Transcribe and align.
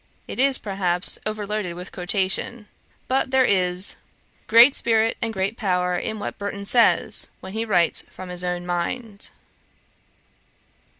It 0.27 0.39
is, 0.39 0.57
perhaps, 0.57 1.19
overloaded 1.27 1.75
with 1.75 1.91
quotation. 1.91 2.67
But 3.07 3.29
there 3.29 3.45
is 3.45 3.97
great 4.47 4.73
spirit 4.73 5.15
and 5.21 5.31
great 5.31 5.57
power 5.57 5.95
in 5.95 6.17
what 6.17 6.39
Burton 6.39 6.65
says, 6.65 7.29
when 7.39 7.53
he 7.53 7.65
writes 7.65 8.01
from 8.09 8.29
his 8.29 8.43
own 8.43 8.65
mind.' 8.65 9.29